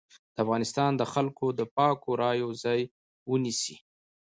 [0.35, 2.81] د افغانستان د خلکو د پاکو رايو ځای
[3.29, 3.75] ونيسي.